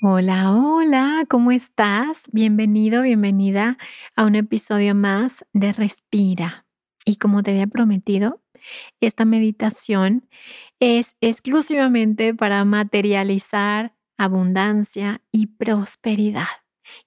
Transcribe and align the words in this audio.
Hola, 0.00 0.52
hola, 0.54 1.24
¿cómo 1.28 1.50
estás? 1.50 2.28
Bienvenido, 2.30 3.02
bienvenida 3.02 3.78
a 4.14 4.26
un 4.26 4.36
episodio 4.36 4.94
más 4.94 5.44
de 5.52 5.72
Respira. 5.72 6.66
Y 7.04 7.16
como 7.16 7.42
te 7.42 7.50
había 7.50 7.66
prometido, 7.66 8.40
esta 9.00 9.24
meditación 9.24 10.28
es 10.78 11.16
exclusivamente 11.20 12.32
para 12.32 12.64
materializar 12.64 13.94
abundancia 14.16 15.20
y 15.32 15.48
prosperidad. 15.48 16.46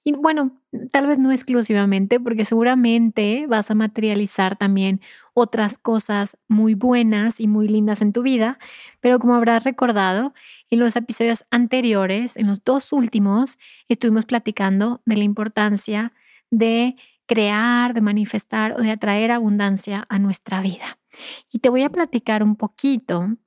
Y 0.04 0.14
bueno, 0.14 0.52
tal 0.92 1.08
vez 1.08 1.18
no 1.18 1.32
exclusivamente, 1.32 2.20
porque 2.20 2.46
seguramente 2.46 3.46
vas 3.48 3.72
a 3.72 3.76
materializar 3.76 4.56
también 4.56 5.02
otras 5.34 5.78
cosas 5.78 6.38
muy 6.48 6.74
buenas 6.74 7.40
y 7.40 7.48
muy 7.48 7.68
lindas 7.68 8.02
en 8.02 8.14
tu 8.14 8.22
vida, 8.22 8.60
pero 9.00 9.20
como 9.20 9.36
habrás 9.36 9.64
recordado, 9.64 10.34
en 10.70 10.80
los 10.80 10.96
episodios 10.96 11.46
anteriores, 11.52 12.38
en 12.38 12.48
los 12.48 12.64
dos 12.64 12.94
últimos, 12.94 13.60
estuvimos 13.90 14.26
platicando 14.26 15.02
de 15.06 15.18
la 15.18 15.24
importancia 15.24 16.14
de 16.50 16.96
crear, 17.26 17.94
de 17.94 18.02
manifestar 18.02 18.74
o 18.74 18.78
de 18.80 18.92
atraer 18.92 19.32
abundancia 19.32 20.06
a 20.10 20.20
nuestra 20.20 20.62
vida. 20.62 21.00
Y 21.52 21.60
te 21.60 21.70
voy 21.70 21.84
a 21.84 21.90
platicar 21.90 22.44
un 22.44 22.56
poquito 22.56 23.38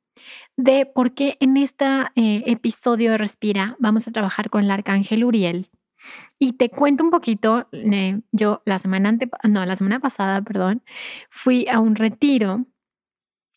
de 0.56 0.86
por 0.86 1.14
qué 1.14 1.36
en 1.40 1.56
este 1.56 1.86
episodio 2.14 3.10
de 3.10 3.18
Respira 3.18 3.76
vamos 3.78 4.06
a 4.06 4.12
trabajar 4.12 4.50
con 4.50 4.64
el 4.64 4.70
arcángel 4.70 5.24
Uriel 5.24 5.70
y 6.38 6.54
te 6.54 6.70
cuento 6.70 7.04
un 7.04 7.10
poquito, 7.10 7.68
yo 8.32 8.62
la 8.64 8.78
semana 8.78 9.08
ante, 9.10 9.30
no, 9.48 9.64
la 9.64 9.76
semana 9.76 10.00
pasada, 10.00 10.42
perdón, 10.42 10.82
fui 11.30 11.66
a 11.68 11.80
un 11.80 11.96
retiro 11.96 12.66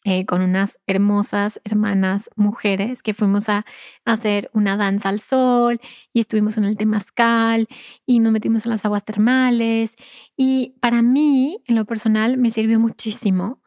eh, 0.09 0.25
con 0.25 0.41
unas 0.41 0.79
hermosas 0.87 1.59
hermanas 1.65 2.29
mujeres 2.37 3.01
que 3.01 3.13
fuimos 3.13 3.49
a, 3.49 3.65
hacer 4.05 4.49
una 4.53 4.77
danza 4.77 5.09
al 5.09 5.19
sol 5.19 5.81
y 6.13 6.21
estuvimos 6.21 6.55
en 6.55 6.63
el 6.63 6.77
temazcal 6.77 7.67
y 8.05 8.19
nos 8.19 8.31
metimos 8.31 8.65
en 8.65 8.71
las 8.71 8.85
aguas 8.85 9.03
termales. 9.03 9.97
Y 10.37 10.75
para 10.79 11.01
mí 11.01 11.61
en 11.67 11.75
lo 11.75 11.83
personal 11.83 12.37
me 12.37 12.51
sirvió 12.51 12.79
muchísimo 12.79 13.61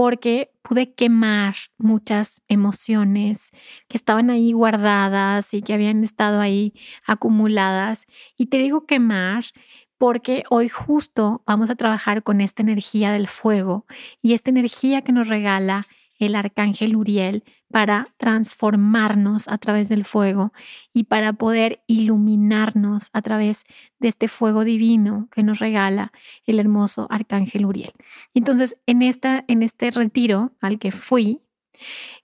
porque 0.00 0.50
pude 0.62 0.94
quemar 0.94 1.56
muchas 1.76 2.40
emociones 2.48 3.50
que 3.86 3.98
estaban 3.98 4.30
ahí 4.30 4.52
guardadas 4.52 5.52
y 5.52 5.60
que 5.60 5.74
habían 5.74 6.02
estado 6.04 6.40
ahí 6.40 6.72
acumuladas. 7.06 8.06
Y 8.38 8.46
te 8.46 8.56
digo 8.56 8.86
quemar 8.86 9.44
porque 9.98 10.44
hoy 10.48 10.70
justo 10.70 11.42
vamos 11.44 11.68
a 11.68 11.74
trabajar 11.74 12.22
con 12.22 12.40
esta 12.40 12.62
energía 12.62 13.12
del 13.12 13.28
fuego 13.28 13.84
y 14.22 14.32
esta 14.32 14.48
energía 14.48 15.02
que 15.02 15.12
nos 15.12 15.28
regala 15.28 15.86
el 16.20 16.34
arcángel 16.34 16.96
Uriel 16.96 17.44
para 17.70 18.08
transformarnos 18.18 19.48
a 19.48 19.58
través 19.58 19.88
del 19.88 20.04
fuego 20.04 20.52
y 20.92 21.04
para 21.04 21.32
poder 21.32 21.82
iluminarnos 21.86 23.08
a 23.12 23.22
través 23.22 23.64
de 23.98 24.08
este 24.08 24.28
fuego 24.28 24.64
divino 24.64 25.28
que 25.32 25.42
nos 25.42 25.58
regala 25.58 26.12
el 26.46 26.60
hermoso 26.60 27.06
arcángel 27.10 27.64
Uriel. 27.64 27.92
Entonces, 28.34 28.76
en, 28.86 29.02
esta, 29.02 29.44
en 29.48 29.62
este 29.62 29.90
retiro 29.90 30.52
al 30.60 30.78
que 30.78 30.92
fui, 30.92 31.40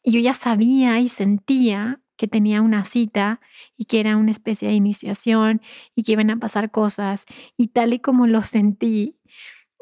yo 0.05 0.21
ya 0.21 0.35
sabía 0.35 1.01
y 1.01 1.09
sentía 1.09 2.01
que 2.17 2.29
tenía 2.29 2.63
una 2.63 2.85
cita 2.85 3.41
y 3.77 3.85
que 3.87 4.01
era 4.01 4.17
una 4.17 4.31
especie 4.31 4.69
de 4.69 4.75
iniciación 4.75 5.61
y 5.95 6.03
que 6.03 6.13
iban 6.13 6.31
a 6.31 6.39
pasar 6.39 6.71
cosas 6.71 7.25
y 7.57 7.69
tal 7.69 7.93
y 7.93 8.01
como 8.01 8.27
lo 8.27 8.43
sentí, 8.43 9.17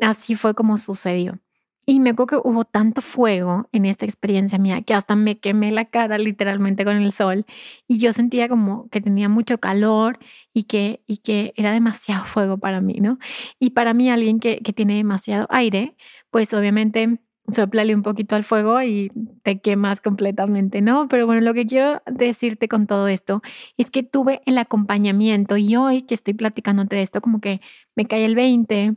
así 0.01 0.35
fue 0.35 0.55
como 0.55 0.79
sucedió. 0.79 1.41
Y 1.87 2.01
me 2.01 2.11
acuerdo 2.11 2.43
que 2.43 2.49
hubo 2.49 2.65
tanto 2.65 3.03
fuego 3.03 3.69
en 3.73 3.85
esta 3.85 4.07
experiencia 4.07 4.59
mía 4.59 4.83
que 4.83 4.95
hasta 4.95 5.17
me 5.17 5.39
quemé 5.39 5.71
la 5.71 5.85
cara 5.85 6.17
literalmente 6.19 6.85
con 6.85 6.97
el 6.97 7.13
sol 7.13 7.45
y 7.87 7.99
yo 7.99 8.13
sentía 8.13 8.49
como 8.49 8.89
que 8.89 9.01
tenía 9.01 9.29
mucho 9.29 9.59
calor 9.59 10.19
y 10.55 10.65
que, 10.65 11.03
y 11.07 11.19
que 11.19 11.53
era 11.57 11.73
demasiado 11.73 12.25
fuego 12.27 12.59
para 12.59 12.81
mí, 12.81 12.95
¿no? 13.01 13.19
Y 13.59 13.71
para 13.71 13.95
mí 13.95 14.11
alguien 14.11 14.41
que, 14.41 14.59
que 14.61 14.73
tiene 14.73 14.97
demasiado 14.97 15.47
aire, 15.51 15.97
pues 16.31 16.53
obviamente 16.55 17.21
soplale 17.53 17.95
un 17.95 18.03
poquito 18.03 18.37
al 18.37 18.45
fuego 18.45 18.81
y 18.83 19.13
te 19.43 19.61
quemas 19.61 20.01
completamente, 20.01 20.81
¿no? 20.81 21.09
Pero 21.09 21.27
bueno, 21.27 21.43
lo 21.43 21.53
que 21.53 21.67
quiero 21.67 22.03
decirte 22.07 22.69
con 22.69 22.87
todo 22.87 23.09
esto 23.09 23.43
es 23.77 23.91
que 23.91 24.03
tuve 24.03 24.41
el 24.47 24.57
acompañamiento 24.59 25.57
y 25.59 25.77
hoy 25.77 26.03
que 26.03 26.15
estoy 26.15 26.35
platicándote 26.35 26.97
de 26.97 27.03
esto, 27.03 27.21
como 27.21 27.41
que 27.41 27.61
me 27.95 28.07
cae 28.07 28.25
el 28.25 28.35
20 28.35 28.95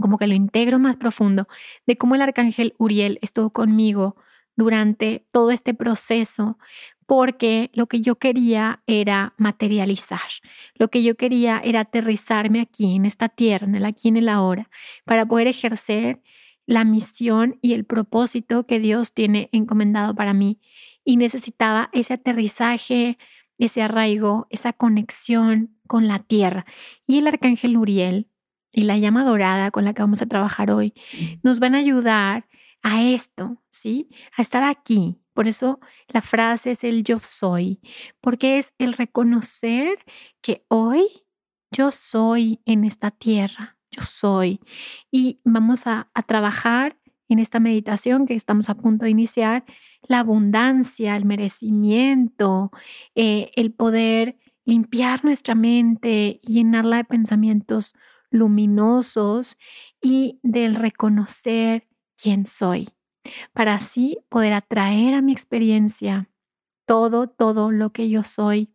como 0.00 0.18
que 0.18 0.26
lo 0.26 0.34
integro 0.34 0.78
más 0.78 0.96
profundo, 0.96 1.48
de 1.86 1.96
cómo 1.96 2.14
el 2.14 2.22
arcángel 2.22 2.74
Uriel 2.78 3.18
estuvo 3.22 3.50
conmigo 3.50 4.16
durante 4.56 5.26
todo 5.30 5.50
este 5.50 5.74
proceso, 5.74 6.58
porque 7.06 7.70
lo 7.72 7.86
que 7.86 8.02
yo 8.02 8.16
quería 8.16 8.82
era 8.86 9.34
materializar, 9.38 10.28
lo 10.74 10.88
que 10.88 11.02
yo 11.02 11.16
quería 11.16 11.60
era 11.64 11.80
aterrizarme 11.80 12.60
aquí, 12.60 12.96
en 12.96 13.06
esta 13.06 13.28
tierra, 13.28 13.66
en 13.66 13.76
el 13.76 13.84
aquí, 13.84 14.08
en 14.08 14.18
el 14.18 14.28
ahora, 14.28 14.68
para 15.04 15.24
poder 15.26 15.46
ejercer 15.46 16.20
la 16.66 16.84
misión 16.84 17.58
y 17.62 17.72
el 17.72 17.86
propósito 17.86 18.66
que 18.66 18.78
Dios 18.78 19.14
tiene 19.14 19.48
encomendado 19.52 20.14
para 20.14 20.34
mí. 20.34 20.60
Y 21.02 21.16
necesitaba 21.16 21.88
ese 21.94 22.14
aterrizaje, 22.14 23.16
ese 23.56 23.80
arraigo, 23.80 24.46
esa 24.50 24.74
conexión 24.74 25.74
con 25.86 26.08
la 26.08 26.18
tierra. 26.18 26.66
Y 27.06 27.18
el 27.18 27.26
arcángel 27.26 27.78
Uriel 27.78 28.27
y 28.72 28.82
la 28.82 28.98
llama 28.98 29.24
dorada 29.24 29.70
con 29.70 29.84
la 29.84 29.94
que 29.94 30.02
vamos 30.02 30.22
a 30.22 30.26
trabajar 30.26 30.70
hoy 30.70 30.94
nos 31.42 31.58
van 31.58 31.74
a 31.74 31.78
ayudar 31.78 32.46
a 32.82 33.02
esto, 33.02 33.56
¿sí? 33.68 34.08
A 34.36 34.42
estar 34.42 34.62
aquí. 34.62 35.18
Por 35.34 35.48
eso 35.48 35.80
la 36.08 36.20
frase 36.20 36.72
es 36.72 36.84
el 36.84 37.04
yo 37.04 37.18
soy, 37.18 37.80
porque 38.20 38.58
es 38.58 38.72
el 38.78 38.92
reconocer 38.92 39.98
que 40.40 40.64
hoy 40.68 41.06
yo 41.70 41.90
soy 41.90 42.60
en 42.64 42.84
esta 42.84 43.10
tierra, 43.10 43.76
yo 43.90 44.02
soy. 44.02 44.60
Y 45.10 45.40
vamos 45.44 45.86
a, 45.86 46.10
trabajar 46.26 46.96
en 47.28 47.38
esta 47.38 47.60
meditación 47.60 48.26
que 48.26 48.34
estamos 48.34 48.68
a 48.68 48.74
punto 48.74 49.04
de 49.04 49.10
iniciar, 49.10 49.64
la 50.02 50.20
abundancia, 50.20 51.16
el 51.16 51.24
merecimiento, 51.24 52.70
eh, 53.14 53.50
el 53.54 53.72
poder 53.72 54.38
limpiar 54.64 55.24
nuestra 55.24 55.54
mente 55.54 56.40
y 56.42 56.54
llenarla 56.54 56.98
de 56.98 57.04
pensamientos 57.04 57.94
luminosos 58.30 59.56
y 60.00 60.38
del 60.42 60.74
reconocer 60.74 61.88
quién 62.16 62.46
soy, 62.46 62.90
para 63.52 63.74
así 63.74 64.18
poder 64.28 64.52
atraer 64.52 65.14
a 65.14 65.22
mi 65.22 65.32
experiencia 65.32 66.28
todo, 66.86 67.28
todo 67.28 67.70
lo 67.70 67.92
que 67.92 68.08
yo 68.08 68.24
soy, 68.24 68.70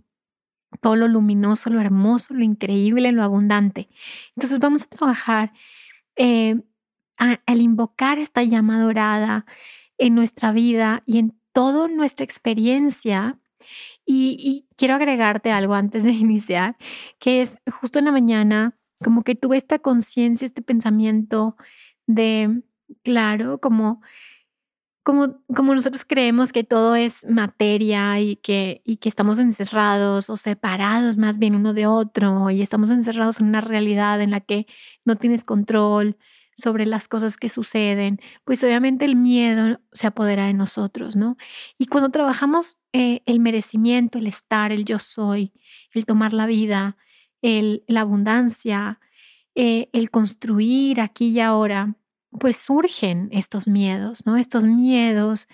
todo 0.82 0.96
lo 0.96 1.08
luminoso, 1.08 1.70
lo 1.70 1.82
hermoso, 1.82 2.34
lo 2.34 2.44
increíble, 2.44 3.12
lo 3.12 3.24
abundante. 3.24 3.90
Entonces 4.36 4.60
vamos 4.60 4.84
a 4.84 4.88
trabajar 4.88 5.54
eh, 6.16 6.62
al 7.18 7.62
invocar 7.62 8.20
esta 8.20 8.44
llama 8.44 8.82
dorada 8.82 9.46
en 9.98 10.16
nuestra 10.16 10.52
vida 10.52 11.04
y 11.06 11.20
en 11.20 11.38
toda 11.54 11.88
nuestra 11.88 12.24
experiencia. 12.24 13.40
Y, 14.06 14.36
y 14.40 14.68
quiero 14.76 14.96
agregarte 14.96 15.52
algo 15.52 15.74
antes 15.74 16.04
de 16.04 16.12
iniciar, 16.12 16.78
que 17.20 17.42
es 17.42 17.60
justo 17.72 18.00
en 18.00 18.06
la 18.06 18.12
mañana 18.12 18.78
como 19.04 19.24
que 19.24 19.36
tuve 19.36 19.58
esta 19.58 19.80
conciencia, 19.80 20.46
este 20.46 20.62
pensamiento 20.62 21.56
de, 22.08 22.64
claro, 23.04 23.60
como, 23.60 24.02
como, 25.04 25.40
como 25.54 25.76
nosotros 25.76 26.06
creemos 26.06 26.52
que 26.52 26.64
todo 26.64 26.96
es 26.96 27.26
materia 27.28 28.20
y 28.20 28.38
que, 28.38 28.82
y 28.86 28.98
que 28.98 29.10
estamos 29.10 29.40
encerrados 29.40 30.30
o 30.30 30.38
separados 30.38 31.18
más 31.18 31.38
bien 31.38 31.56
uno 31.56 31.74
de 31.74 31.88
otro 31.88 32.50
y 32.50 32.62
estamos 32.62 32.90
encerrados 32.90 33.40
en 33.40 33.48
una 33.48 33.62
realidad 33.62 34.22
en 34.22 34.32
la 34.32 34.40
que 34.40 34.66
no 35.06 35.18
tienes 35.18 35.44
control 35.44 36.18
sobre 36.56 36.86
las 36.86 37.08
cosas 37.08 37.38
que 37.38 37.50
suceden, 37.50 38.20
pues 38.44 38.64
obviamente 38.64 39.06
el 39.06 39.16
miedo 39.16 39.80
se 39.92 40.08
apodera 40.08 40.48
de 40.48 40.54
nosotros, 40.54 41.16
¿no? 41.16 41.38
Y 41.78 41.88
cuando 41.88 42.10
trabajamos 42.10 42.78
eh, 42.94 43.22
el 43.26 43.40
merecimiento, 43.40 44.20
el 44.20 44.28
estar, 44.28 44.72
el 44.72 44.86
yo 44.86 45.00
soy, 45.00 45.52
el 45.94 46.06
tomar 46.06 46.34
la 46.34 46.46
vida, 46.46 46.98
el, 47.42 47.84
la 47.88 48.02
abundancia, 48.02 49.00
eh, 49.56 49.90
el 49.94 50.10
construir 50.12 51.02
aquí 51.02 51.30
y 51.30 51.40
ahora, 51.40 51.96
pues 52.40 52.58
surgen 52.58 53.30
estos 53.32 53.68
miedos, 53.68 54.26
¿no? 54.26 54.38
Estos 54.38 54.66
miedos 54.66 55.48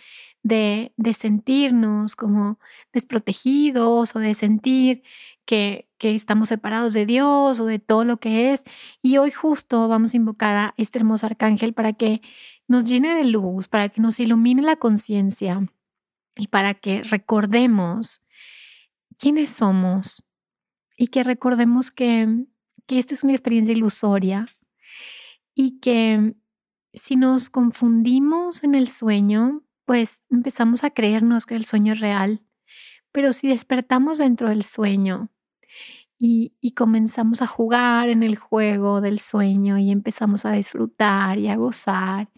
de, 0.44 0.94
de 0.98 1.14
sentirnos 1.14 2.16
como 2.16 2.60
desprotegidos 2.94 4.16
o 4.16 4.20
de 4.20 4.34
sentir 4.34 5.04
que, 5.46 5.90
que, 5.98 6.16
estamos 6.16 6.50
separados 6.50 6.94
de 6.94 7.06
Dios 7.06 7.60
o 7.60 7.66
de 7.66 7.80
todo 7.80 8.06
lo 8.06 8.18
que 8.20 8.54
es. 8.54 8.64
Y 9.02 9.18
hoy 9.18 9.32
justo 9.32 9.88
vamos 9.88 10.14
a 10.14 10.18
invocar 10.18 10.56
a 10.56 10.74
este 10.78 11.00
hermoso 11.00 11.26
arcángel 11.26 11.74
para 11.74 11.94
que 11.94 12.22
nos 12.68 12.86
llene 12.86 13.16
de 13.16 13.26
luz, 13.26 13.68
para 13.68 13.90
que 13.90 14.02
nos 14.02 14.20
ilumine 14.20 14.62
la 14.62 14.78
conciencia 14.78 15.68
y 16.38 16.48
para 16.48 16.74
que 16.74 17.04
recordemos 17.04 18.22
quiénes 19.18 19.50
somos, 19.50 20.24
y 21.00 21.08
que 21.08 21.24
recordemos 21.24 21.92
que, 21.92 22.46
que 22.90 22.98
esta 22.98 23.14
es 23.14 23.24
una 23.24 23.34
experiencia 23.34 23.72
ilusoria 23.72 24.48
y 25.54 25.80
que 25.80 26.34
si 26.92 27.18
nos 27.18 27.52
confundimos 27.52 28.64
en 28.64 28.74
el 28.74 28.90
sueño, 28.90 29.62
pues 29.86 30.24
empezamos 30.32 30.84
a 30.84 30.90
creernos 30.90 31.46
que 31.46 31.54
el 31.54 31.66
sueño 31.66 31.94
es 31.94 32.00
real. 32.00 32.42
Pero 33.12 33.32
si 33.32 33.48
despertamos 33.48 34.18
dentro 34.18 34.50
del 34.50 34.64
sueño 34.64 35.30
y, 36.18 36.56
y, 36.62 36.72
comenzamos 36.72 37.44
a 37.44 37.48
jugar 37.48 38.10
en 38.10 38.24
el 38.24 38.38
juego 38.38 39.02
del 39.02 39.20
sueño 39.20 39.78
y 39.78 39.92
empezamos 39.92 40.46
a 40.46 40.54
disfrutar 40.54 41.38
y 41.38 41.48
a 41.48 41.58
gozar. 41.58 42.32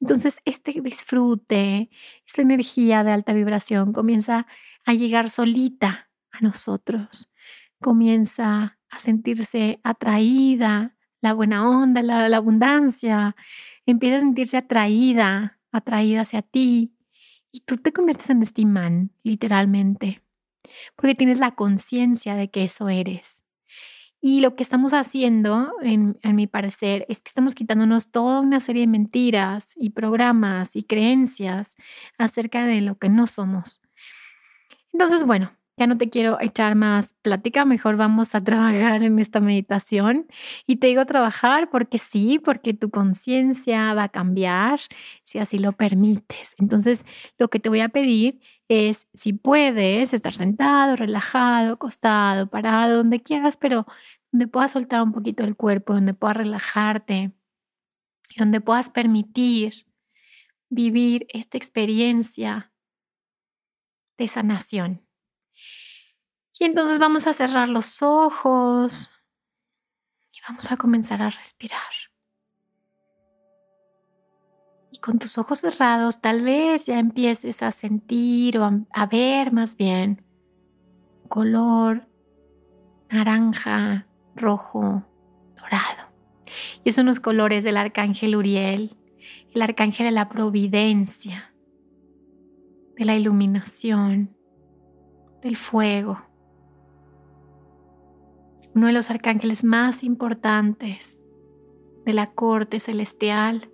Entonces, 0.00 0.38
este 0.46 0.80
disfrute, 0.80 1.90
esta 2.26 2.40
energía 2.40 3.04
de 3.04 3.12
alta 3.12 3.34
vibración 3.34 3.92
comienza 3.92 4.46
a 4.86 4.94
llegar 4.94 5.28
solita 5.28 6.10
a 6.30 6.40
nosotros, 6.40 7.30
comienza 7.78 8.77
a 8.90 8.98
sentirse 8.98 9.80
atraída, 9.82 10.96
la 11.20 11.32
buena 11.32 11.68
onda, 11.68 12.02
la, 12.02 12.36
abundancia, 12.36 13.36
empieza 13.86 14.16
a 14.16 14.20
sentirse 14.20 14.56
atraída, 14.56 15.58
atraída 15.72 16.22
hacia 16.22 16.42
ti 16.42 16.94
y 17.52 17.60
tú 17.60 17.76
te 17.76 17.92
conviertes 17.92 18.30
en 18.30 18.42
este 18.42 18.62
imán, 18.62 19.10
literalmente, 19.22 20.22
porque 20.96 21.14
tienes 21.14 21.38
la 21.38 21.54
conciencia 21.54 22.34
de 22.34 22.50
que 22.50 22.64
eso 22.64 22.88
eres. 22.88 23.42
Y 24.20 24.40
lo 24.40 24.56
que 24.56 24.64
estamos 24.64 24.92
haciendo, 24.94 25.72
en, 25.80 26.18
en, 26.22 26.34
mi 26.34 26.48
parecer, 26.48 27.06
es 27.08 27.20
que 27.20 27.28
estamos 27.28 27.54
quitándonos 27.54 28.10
toda 28.10 28.40
una 28.40 28.58
serie 28.58 28.82
de 28.82 28.88
mentiras 28.88 29.74
y 29.76 29.90
programas 29.90 30.74
y 30.74 30.82
creencias 30.82 31.76
acerca 32.18 32.66
de 32.66 32.80
lo 32.80 32.98
que 32.98 33.08
no 33.08 33.28
somos. 33.28 33.80
Entonces, 34.92 35.24
bueno, 35.24 35.52
ya 35.78 35.86
no 35.86 35.96
te 35.96 36.10
quiero 36.10 36.38
echar 36.40 36.74
más 36.74 37.14
plática, 37.22 37.64
mejor 37.64 37.96
vamos 37.96 38.34
a 38.34 38.42
trabajar 38.42 39.02
en 39.02 39.18
esta 39.18 39.40
meditación. 39.40 40.26
Y 40.66 40.76
te 40.76 40.88
digo 40.88 41.06
trabajar 41.06 41.70
porque 41.70 41.98
sí, 41.98 42.38
porque 42.38 42.74
tu 42.74 42.90
conciencia 42.90 43.94
va 43.94 44.04
a 44.04 44.08
cambiar 44.08 44.80
si 45.22 45.38
así 45.38 45.58
lo 45.58 45.72
permites. 45.72 46.54
Entonces, 46.58 47.04
lo 47.38 47.48
que 47.48 47.60
te 47.60 47.68
voy 47.68 47.80
a 47.80 47.88
pedir 47.90 48.40
es, 48.68 49.06
si 49.14 49.32
puedes, 49.32 50.12
estar 50.12 50.34
sentado, 50.34 50.96
relajado, 50.96 51.74
acostado, 51.74 52.48
parado, 52.48 52.96
donde 52.98 53.22
quieras, 53.22 53.56
pero 53.56 53.86
donde 54.32 54.48
puedas 54.48 54.72
soltar 54.72 55.02
un 55.02 55.12
poquito 55.12 55.44
el 55.44 55.56
cuerpo, 55.56 55.94
donde 55.94 56.14
puedas 56.14 56.36
relajarte, 56.38 57.32
donde 58.36 58.60
puedas 58.60 58.90
permitir 58.90 59.86
vivir 60.70 61.26
esta 61.30 61.56
experiencia 61.56 62.72
de 64.18 64.28
sanación. 64.28 65.07
Y 66.58 66.64
entonces 66.64 66.98
vamos 66.98 67.26
a 67.26 67.32
cerrar 67.32 67.68
los 67.68 68.02
ojos 68.02 69.10
y 70.32 70.38
vamos 70.48 70.70
a 70.72 70.76
comenzar 70.76 71.22
a 71.22 71.30
respirar. 71.30 71.78
Y 74.90 74.98
con 74.98 75.20
tus 75.20 75.38
ojos 75.38 75.60
cerrados 75.60 76.20
tal 76.20 76.42
vez 76.42 76.86
ya 76.86 76.98
empieces 76.98 77.62
a 77.62 77.70
sentir 77.70 78.58
o 78.58 78.86
a, 78.90 79.06
ver 79.06 79.52
más 79.52 79.76
bien 79.76 80.24
color 81.28 82.08
naranja, 83.08 84.08
rojo, 84.34 85.04
dorado. 85.54 86.08
Y 86.82 86.92
son 86.92 87.06
los 87.06 87.20
colores 87.20 87.62
del 87.62 87.76
arcángel 87.76 88.34
Uriel, 88.34 88.96
el 89.54 89.62
arcángel 89.62 90.06
de 90.06 90.12
la 90.12 90.28
providencia, 90.28 91.54
de 92.96 93.04
la 93.04 93.16
iluminación, 93.16 94.36
del 95.42 95.56
fuego 95.56 96.27
uno 98.78 98.86
de 98.86 98.92
los 98.92 99.10
arcángeles 99.10 99.64
más 99.64 100.04
importantes 100.04 101.20
de 102.06 102.12
la 102.12 102.30
corte 102.30 102.78
celestial. 102.78 103.68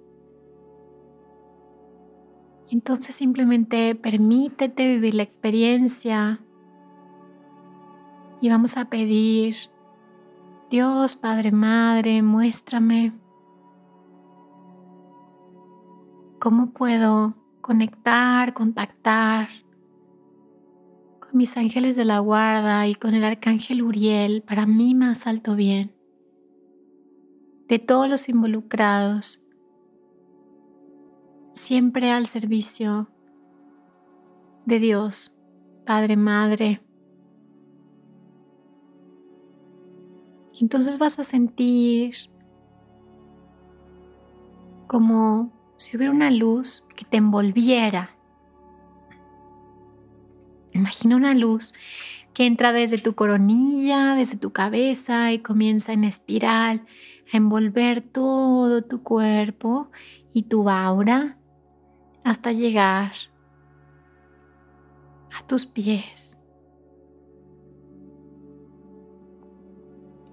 Entonces 2.70 3.14
simplemente 3.14 3.94
permítete 3.96 4.94
vivir 4.94 5.14
la 5.14 5.22
experiencia 5.22 6.40
y 8.40 8.48
vamos 8.48 8.78
a 8.78 8.86
pedir, 8.86 9.56
Dios, 10.70 11.16
Padre, 11.16 11.52
Madre, 11.52 12.22
muéstrame 12.22 13.12
cómo 16.38 16.70
puedo 16.70 17.34
conectar, 17.60 18.54
contactar 18.54 19.48
mis 21.34 21.56
ángeles 21.56 21.96
de 21.96 22.04
la 22.04 22.20
guarda 22.20 22.86
y 22.86 22.94
con 22.94 23.14
el 23.14 23.24
arcángel 23.24 23.82
Uriel 23.82 24.42
para 24.42 24.66
mí 24.66 24.94
más 24.94 25.26
alto 25.26 25.56
bien, 25.56 25.94
de 27.68 27.78
todos 27.78 28.08
los 28.08 28.28
involucrados, 28.28 29.42
siempre 31.52 32.10
al 32.10 32.26
servicio 32.26 33.08
de 34.64 34.78
Dios, 34.78 35.36
Padre, 35.84 36.16
Madre. 36.16 36.80
Entonces 40.60 40.98
vas 40.98 41.18
a 41.18 41.24
sentir 41.24 42.14
como 44.86 45.52
si 45.76 45.96
hubiera 45.96 46.12
una 46.12 46.30
luz 46.30 46.86
que 46.94 47.04
te 47.04 47.16
envolviera 47.16 48.13
Imagina 50.84 51.16
una 51.16 51.32
luz 51.32 51.72
que 52.34 52.44
entra 52.44 52.74
desde 52.74 52.98
tu 52.98 53.14
coronilla, 53.14 54.16
desde 54.16 54.36
tu 54.36 54.52
cabeza 54.52 55.32
y 55.32 55.38
comienza 55.38 55.94
en 55.94 56.04
espiral 56.04 56.84
a 57.32 57.38
envolver 57.38 58.02
todo 58.02 58.82
tu 58.82 59.02
cuerpo 59.02 59.90
y 60.34 60.42
tu 60.42 60.68
aura 60.68 61.38
hasta 62.22 62.52
llegar 62.52 63.12
a 65.32 65.46
tus 65.46 65.64
pies, 65.64 66.36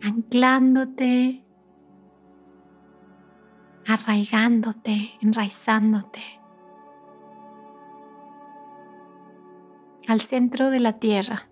anclándote, 0.01 1.45
arraigándote, 3.87 5.11
enraizándote. 5.21 6.40
Al 10.11 10.21
centro 10.21 10.69
de 10.69 10.81
la 10.81 10.99
tierra. 10.99 11.47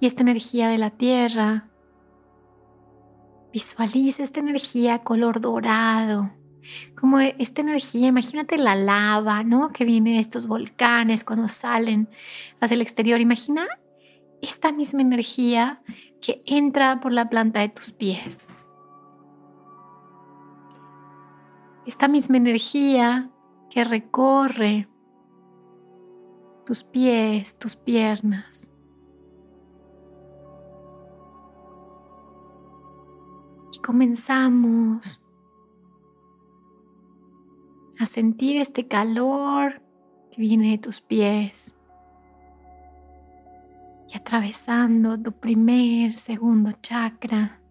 Y 0.00 0.06
esta 0.06 0.22
energía 0.22 0.68
de 0.68 0.78
la 0.78 0.90
tierra, 0.90 1.68
visualiza 3.52 4.22
esta 4.22 4.40
energía 4.40 5.00
color 5.00 5.40
dorado, 5.40 6.30
como 6.98 7.20
esta 7.20 7.60
energía, 7.60 8.08
imagínate 8.08 8.56
la 8.56 8.76
lava, 8.76 9.42
¿no? 9.42 9.70
Que 9.70 9.84
viene 9.84 10.14
de 10.14 10.20
estos 10.20 10.46
volcanes 10.46 11.24
cuando 11.24 11.48
salen 11.48 12.08
hacia 12.60 12.74
el 12.74 12.82
exterior. 12.82 13.20
Imagina 13.20 13.66
esta 14.42 14.72
misma 14.72 15.02
energía 15.02 15.82
que 16.20 16.42
entra 16.46 17.00
por 17.00 17.12
la 17.12 17.28
planta 17.28 17.60
de 17.60 17.68
tus 17.68 17.90
pies. 17.90 18.46
Esta 21.86 22.08
misma 22.08 22.36
energía 22.36 23.30
que 23.70 23.84
recorre 23.84 24.88
tus 26.68 26.84
pies, 26.84 27.56
tus 27.56 27.76
piernas. 27.76 28.68
Y 33.72 33.78
comenzamos 33.78 35.24
a 37.98 38.04
sentir 38.04 38.60
este 38.60 38.86
calor 38.86 39.80
que 40.30 40.42
viene 40.42 40.72
de 40.72 40.76
tus 40.76 41.00
pies 41.00 41.74
y 44.12 44.14
atravesando 44.18 45.18
tu 45.18 45.32
primer, 45.32 46.12
segundo 46.12 46.72
chakra, 46.82 47.62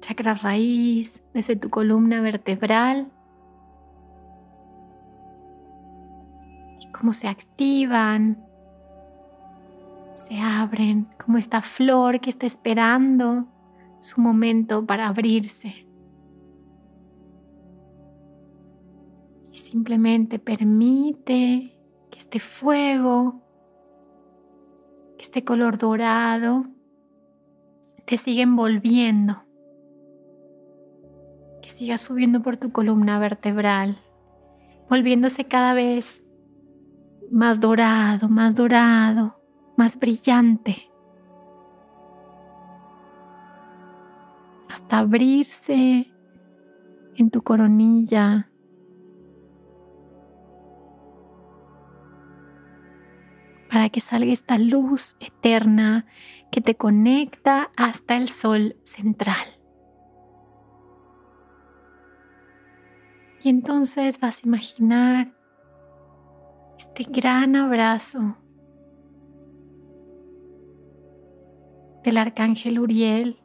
chakra 0.00 0.34
raíz, 0.34 1.22
desde 1.32 1.54
tu 1.54 1.70
columna 1.70 2.20
vertebral 2.20 3.08
cómo 7.00 7.14
se 7.14 7.28
activan, 7.28 8.44
se 10.14 10.38
abren, 10.38 11.08
como 11.24 11.38
esta 11.38 11.62
flor 11.62 12.20
que 12.20 12.28
está 12.28 12.46
esperando 12.46 13.46
su 14.00 14.20
momento 14.20 14.84
para 14.84 15.08
abrirse. 15.08 15.86
Y 19.50 19.58
simplemente 19.58 20.38
permite 20.38 21.74
que 22.10 22.18
este 22.18 22.38
fuego, 22.38 23.40
este 25.18 25.42
color 25.42 25.78
dorado, 25.78 26.66
te 28.04 28.18
siga 28.18 28.42
envolviendo, 28.42 29.42
que 31.62 31.70
siga 31.70 31.96
subiendo 31.96 32.42
por 32.42 32.58
tu 32.58 32.72
columna 32.72 33.18
vertebral, 33.18 33.98
volviéndose 34.90 35.46
cada 35.46 35.72
vez 35.72 36.19
más 37.30 37.60
dorado, 37.60 38.28
más 38.28 38.54
dorado, 38.54 39.40
más 39.76 39.98
brillante, 39.98 40.90
hasta 44.68 44.98
abrirse 44.98 46.12
en 47.16 47.30
tu 47.30 47.42
coronilla. 47.42 48.46
para 53.70 53.88
que 53.88 54.00
salga 54.00 54.32
esta 54.32 54.58
luz 54.58 55.14
eterna 55.20 56.04
que 56.50 56.60
te 56.60 56.74
conecta 56.74 57.70
hasta 57.76 58.16
el 58.16 58.28
sol 58.28 58.76
central. 58.82 59.60
Y 63.42 63.48
entonces 63.48 64.18
vas 64.18 64.42
a 64.42 64.46
imaginar 64.46 65.39
este 66.80 67.04
gran 67.04 67.56
abrazo 67.56 68.38
del 72.02 72.16
arcángel 72.16 72.78
Uriel, 72.78 73.38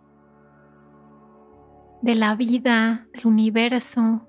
de 2.01 2.15
la 2.15 2.35
vida, 2.35 3.09
del 3.11 3.27
universo, 3.27 4.25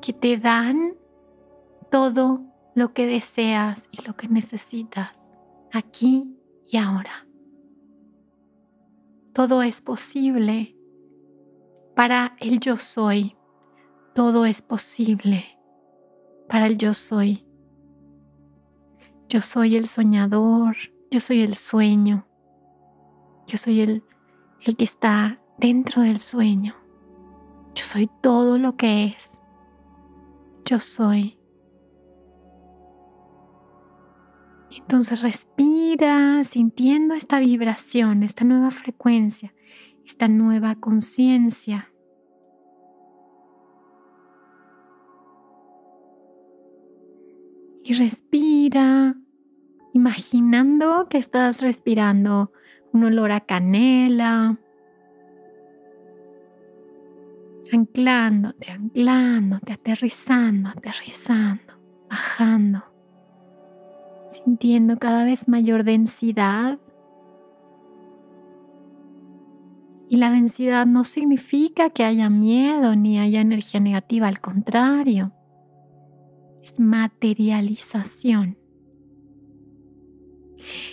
que 0.00 0.12
te 0.12 0.38
dan 0.38 0.94
todo 1.90 2.42
lo 2.76 2.92
que 2.92 3.06
deseas 3.06 3.88
y 3.90 4.02
lo 4.06 4.14
que 4.14 4.28
necesitas 4.28 5.28
aquí 5.72 6.38
y 6.64 6.76
ahora. 6.76 7.26
Todo 9.32 9.64
es 9.64 9.80
posible 9.80 10.76
para 11.96 12.36
el 12.38 12.60
yo 12.60 12.76
soy. 12.76 13.36
Todo 14.14 14.46
es 14.46 14.62
posible 14.62 15.57
para 16.48 16.66
el 16.66 16.78
yo 16.78 16.94
soy. 16.94 17.44
Yo 19.28 19.42
soy 19.42 19.76
el 19.76 19.86
soñador, 19.86 20.76
yo 21.10 21.20
soy 21.20 21.42
el 21.42 21.54
sueño, 21.54 22.26
yo 23.46 23.58
soy 23.58 23.80
el, 23.80 24.02
el 24.64 24.76
que 24.76 24.84
está 24.84 25.40
dentro 25.58 26.02
del 26.02 26.18
sueño. 26.18 26.74
Yo 27.74 27.84
soy 27.84 28.10
todo 28.22 28.58
lo 28.58 28.76
que 28.76 29.04
es. 29.04 29.38
Yo 30.64 30.80
soy. 30.80 31.38
Entonces 34.76 35.20
respira 35.22 36.44
sintiendo 36.44 37.14
esta 37.14 37.40
vibración, 37.40 38.22
esta 38.22 38.44
nueva 38.44 38.70
frecuencia, 38.70 39.54
esta 40.06 40.28
nueva 40.28 40.76
conciencia. 40.76 41.92
Y 47.88 47.94
respira 47.94 49.16
imaginando 49.94 51.08
que 51.08 51.16
estás 51.16 51.62
respirando 51.62 52.52
un 52.92 53.04
olor 53.04 53.32
a 53.32 53.40
canela, 53.40 54.58
anclándote, 57.72 58.70
anclándote, 58.70 59.72
aterrizando, 59.72 60.68
aterrizando, 60.68 61.80
bajando 62.10 62.84
sintiendo 64.28 64.98
cada 64.98 65.24
vez 65.24 65.48
mayor 65.48 65.84
densidad. 65.84 66.78
Y 70.08 70.16
la 70.16 70.30
densidad 70.30 70.86
no 70.86 71.04
significa 71.04 71.90
que 71.90 72.04
haya 72.04 72.30
miedo 72.30 72.96
ni 72.96 73.18
haya 73.18 73.40
energía 73.40 73.80
negativa, 73.80 74.28
al 74.28 74.40
contrario, 74.40 75.32
materialización. 76.78 78.58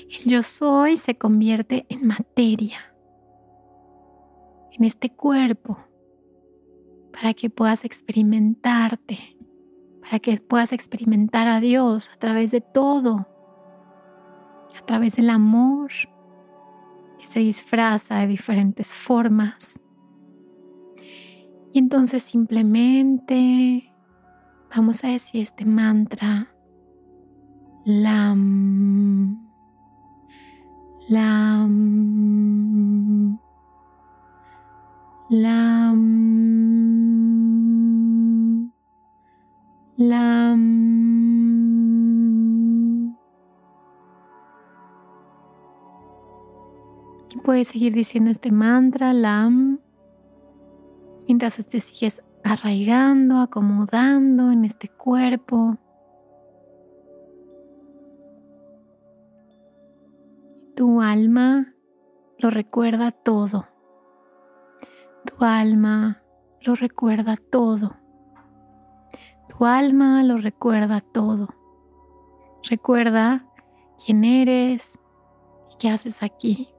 El 0.10 0.32
yo 0.32 0.44
soy 0.44 0.98
se 0.98 1.18
convierte 1.18 1.86
en 1.90 2.08
materia, 2.08 2.94
en 4.72 4.86
este 4.86 5.10
cuerpo, 5.10 5.80
para 7.12 7.34
que 7.34 7.50
puedas 7.50 7.84
experimentarte 7.84 9.36
para 10.06 10.20
que 10.20 10.38
puedas 10.38 10.72
experimentar 10.72 11.48
a 11.48 11.60
Dios 11.60 12.12
a 12.14 12.18
través 12.18 12.52
de 12.52 12.62
todo, 12.62 13.28
a 14.78 14.86
través 14.86 15.16
del 15.16 15.30
amor 15.30 15.90
que 17.20 17.26
se 17.26 17.40
disfraza 17.40 18.20
de 18.20 18.28
diferentes 18.28 18.94
formas. 18.94 19.80
Y 21.74 21.80
entonces 21.80 22.24
simplemente 22.24 23.92
vamos 24.76 25.04
a 25.06 25.08
decir 25.08 25.42
este 25.42 25.64
mantra, 25.66 26.48
Lam, 27.86 29.48
Lam, 31.08 31.80
Lam. 39.98 40.66
Y 47.34 47.38
puedes 47.38 47.70
seguir 47.70 47.94
diciendo 47.94 48.32
este 48.32 48.52
mantra, 48.52 49.14
Lam, 49.14 49.80
mientras 51.28 51.56
te 51.66 51.80
sigues 51.80 52.22
arraigando, 52.46 53.40
acomodando 53.40 54.52
en 54.52 54.66
este 54.66 54.88
cuerpo. 54.88 55.78
Tu 60.76 61.02
alma 61.02 61.74
lo 62.38 62.52
recuerda 62.52 63.12
todo. 63.12 63.66
Tu 65.26 65.44
alma 65.44 66.22
lo 66.62 66.76
recuerda 66.76 67.36
todo. 67.36 67.98
Tu 69.50 69.66
alma 69.66 70.24
lo 70.24 70.38
recuerda 70.38 71.02
todo. 71.02 71.48
Recuerda 72.70 73.48
quién 74.04 74.24
eres 74.24 75.00
y 75.72 75.78
qué 75.80 75.90
haces 75.90 76.22
aquí. 76.22 76.70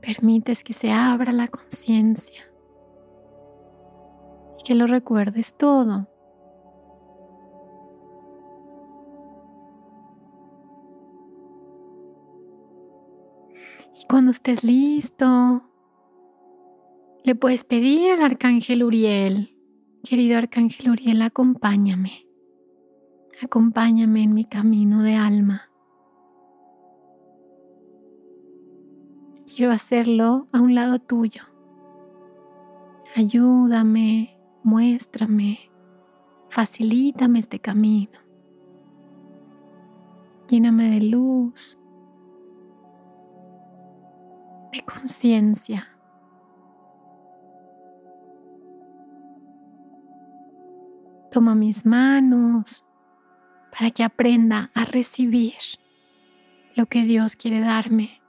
Permites 0.00 0.62
que 0.62 0.72
se 0.72 0.90
abra 0.90 1.32
la 1.32 1.48
conciencia 1.48 2.49
que 4.64 4.74
lo 4.74 4.86
recuerdes 4.86 5.56
todo. 5.56 6.08
Y 13.98 14.06
cuando 14.08 14.30
estés 14.30 14.64
listo, 14.64 15.62
le 17.24 17.34
puedes 17.34 17.64
pedir 17.64 18.12
al 18.12 18.22
arcángel 18.22 18.82
Uriel 18.82 19.56
Querido 20.02 20.38
Arcángel 20.38 20.90
Uriel, 20.90 21.20
acompáñame. 21.20 22.26
Acompáñame 23.42 24.22
en 24.22 24.32
mi 24.32 24.46
camino 24.46 25.02
de 25.02 25.14
alma. 25.14 25.70
Quiero 29.46 29.72
hacerlo 29.72 30.48
a 30.52 30.60
un 30.60 30.74
lado 30.74 30.98
tuyo. 31.00 31.42
Ayúdame, 33.14 34.39
muéstrame, 34.62 35.70
facilítame 36.48 37.38
este 37.38 37.60
camino. 37.60 38.18
Lléname 40.48 40.90
de 40.90 41.00
luz, 41.06 41.78
de 44.72 44.82
conciencia. 44.82 45.86
Toma 51.30 51.54
mis 51.54 51.86
manos 51.86 52.84
para 53.70 53.92
que 53.92 54.02
aprenda 54.02 54.70
a 54.74 54.84
recibir 54.84 55.54
lo 56.74 56.86
que 56.86 57.04
Dios 57.04 57.36
quiere 57.36 57.60
darme. 57.60 58.19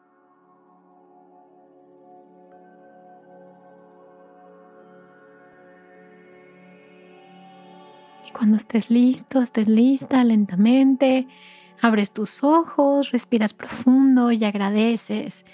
Cuando 8.42 8.58
estés 8.58 8.90
listo, 8.90 9.40
estés 9.40 9.68
lista, 9.68 10.24
lentamente, 10.24 11.28
abres 11.80 12.12
tus 12.12 12.44
ojos, 12.44 13.12
respiras 13.12 13.54
profundo 13.54 14.32
y 14.32 14.44
agradeces 14.46 15.46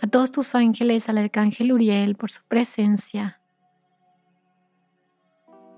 a 0.00 0.06
todos 0.06 0.30
tus 0.30 0.54
ángeles, 0.54 1.08
al 1.08 1.18
arcángel 1.18 1.72
Uriel 1.72 2.14
por 2.14 2.30
su 2.30 2.44
presencia 2.44 3.40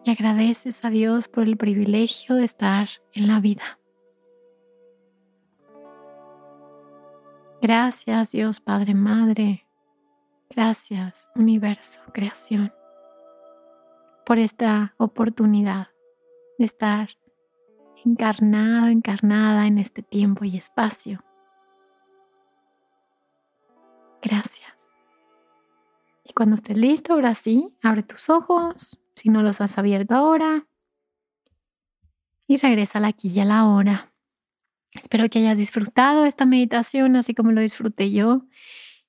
y 0.04 0.10
agradeces 0.10 0.84
a 0.84 0.90
Dios 0.90 1.26
por 1.26 1.44
el 1.44 1.56
privilegio 1.56 2.34
de 2.34 2.44
estar 2.44 2.86
en 3.14 3.28
la 3.28 3.40
vida. 3.40 3.78
Gracias 7.62 8.32
Dios 8.32 8.60
Padre 8.60 8.92
Madre. 8.92 9.66
Gracias 10.50 11.30
universo, 11.34 12.02
creación, 12.12 12.74
por 14.26 14.38
esta 14.38 14.94
oportunidad 14.98 15.88
de 16.58 16.64
estar 16.64 17.10
encarnado, 18.04 18.88
encarnada 18.88 19.66
en 19.66 19.78
este 19.78 20.02
tiempo 20.02 20.44
y 20.44 20.56
espacio. 20.56 21.24
Gracias. 24.22 24.90
Y 26.24 26.32
cuando 26.32 26.56
estés 26.56 26.76
listo, 26.76 27.14
ahora 27.14 27.34
sí, 27.34 27.72
abre 27.82 28.02
tus 28.02 28.28
ojos 28.28 29.00
si 29.14 29.30
no 29.30 29.42
los 29.42 29.60
has 29.60 29.78
abierto 29.78 30.14
ahora, 30.14 30.66
y 32.46 32.56
regresa 32.56 33.04
aquí 33.06 33.28
y 33.28 33.40
a 33.40 33.44
la 33.44 33.66
hora. 33.66 34.12
Espero 34.94 35.28
que 35.28 35.40
hayas 35.40 35.58
disfrutado 35.58 36.24
esta 36.24 36.46
meditación 36.46 37.14
así 37.16 37.34
como 37.34 37.52
lo 37.52 37.60
disfruté 37.60 38.10
yo 38.10 38.46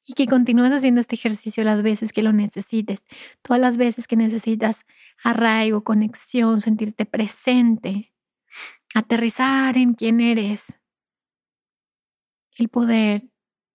y 0.10 0.14
que 0.14 0.26
continúes 0.26 0.72
haciendo 0.72 1.02
este 1.02 1.14
ejercicio 1.14 1.64
las 1.64 1.84
veces 1.84 2.12
que 2.12 2.24
lo 2.24 2.34
necesites, 2.34 3.06
todas 3.44 3.62
las 3.62 3.78
veces 3.78 4.08
que 4.08 4.16
necesitas 4.16 4.88
arraigo, 5.24 5.84
conexión, 5.84 6.62
sentirte 6.62 7.06
presente, 7.06 8.12
aterrizar 8.96 9.78
en 9.78 9.94
quién 9.94 10.20
eres, 10.20 10.80
el 12.58 12.70
poder 12.70 13.30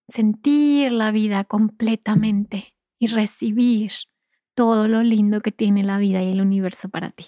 sentir 0.09 0.91
la 0.91 1.11
vida 1.11 1.45
completamente 1.45 2.75
y 2.99 3.07
recibir 3.07 3.93
todo 4.55 4.89
lo 4.89 5.03
lindo 5.03 5.39
que 5.39 5.53
tiene 5.53 5.83
la 5.83 5.99
vida 5.99 6.21
y 6.21 6.33
el 6.33 6.41
universo 6.41 6.89
para 6.89 7.11
ti. 7.11 7.27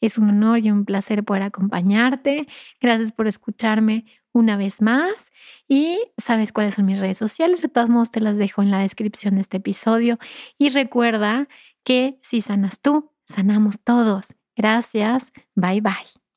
Es 0.00 0.18
un 0.18 0.30
honor 0.30 0.58
y 0.58 0.70
un 0.70 0.84
placer 0.84 1.24
poder 1.24 1.42
acompañarte. 1.42 2.46
Gracias 2.80 3.12
por 3.12 3.26
escucharme 3.26 4.04
una 4.32 4.56
vez 4.56 4.80
más 4.80 5.30
y 5.68 6.00
sabes 6.16 6.52
cuáles 6.52 6.74
son 6.74 6.86
mis 6.86 6.98
redes 6.98 7.18
sociales. 7.18 7.62
De 7.62 7.68
todos 7.68 7.88
modos, 7.88 8.10
te 8.10 8.20
las 8.20 8.36
dejo 8.36 8.62
en 8.62 8.70
la 8.70 8.78
descripción 8.80 9.36
de 9.36 9.42
este 9.42 9.58
episodio. 9.58 10.18
Y 10.58 10.70
recuerda 10.70 11.48
que 11.84 12.18
si 12.22 12.40
sanas 12.40 12.80
tú, 12.80 13.10
sanamos 13.24 13.80
todos. 13.82 14.26
Gracias. 14.56 15.32
Bye 15.54 15.80
bye. 15.80 16.31